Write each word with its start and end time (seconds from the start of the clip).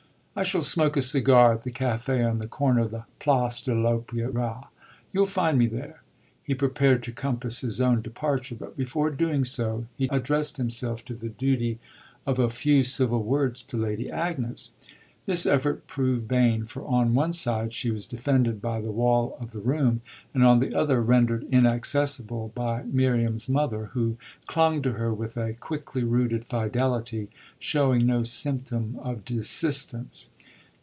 "I 0.33 0.43
shall 0.43 0.61
smoke 0.63 0.95
a 0.95 1.01
cigar 1.01 1.53
at 1.53 1.63
the 1.63 1.71
café 1.71 2.25
on 2.27 2.37
the 2.37 2.47
corner 2.47 2.83
of 2.83 2.91
the 2.91 3.03
Place 3.19 3.61
de 3.61 3.73
l'Opéra 3.73 4.67
you'll 5.11 5.25
find 5.25 5.59
me 5.59 5.67
there." 5.67 6.03
He 6.41 6.55
prepared 6.55 7.03
to 7.03 7.11
compass 7.11 7.59
his 7.59 7.81
own 7.81 8.01
departure, 8.01 8.55
but 8.55 8.77
before 8.77 9.09
doing 9.09 9.43
so 9.43 9.87
he 9.97 10.07
addressed 10.09 10.55
himself 10.55 11.03
to 11.05 11.15
the 11.15 11.29
duty 11.29 11.79
of 12.25 12.39
a 12.39 12.49
few 12.49 12.85
civil 12.85 13.21
words 13.21 13.61
to 13.63 13.77
Lady 13.77 14.09
Agnes. 14.09 14.71
This 15.27 15.45
effort 15.45 15.85
proved 15.85 16.27
vain, 16.27 16.65
for 16.65 16.83
on 16.89 17.13
one 17.13 17.31
side 17.31 17.75
she 17.75 17.91
was 17.91 18.07
defended 18.07 18.59
by 18.59 18.81
the 18.81 18.91
wall 18.91 19.37
of 19.39 19.51
the 19.51 19.59
room 19.59 20.01
and 20.33 20.43
on 20.43 20.59
the 20.59 20.73
other 20.75 20.99
rendered 20.99 21.45
inaccessible 21.51 22.51
by 22.55 22.83
Miriam's 22.91 23.47
mother, 23.47 23.91
who 23.93 24.17
clung 24.47 24.81
to 24.81 24.93
her 24.93 25.13
with 25.13 25.37
a 25.37 25.53
quickly 25.53 26.03
rooted 26.03 26.45
fidelity, 26.47 27.29
showing 27.59 28.07
no 28.07 28.23
symptom 28.23 28.97
of 29.03 29.23
desistance. 29.23 30.29